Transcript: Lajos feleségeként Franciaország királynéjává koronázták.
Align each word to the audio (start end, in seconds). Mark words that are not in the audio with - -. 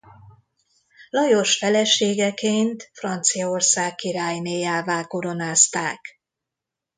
Lajos 1.09 1.57
feleségeként 1.57 2.89
Franciaország 2.93 3.95
királynéjává 3.95 5.03
koronázták. 5.07 6.21